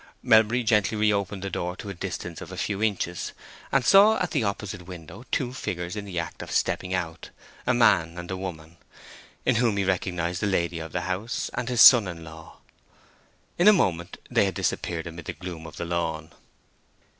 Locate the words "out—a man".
6.95-8.17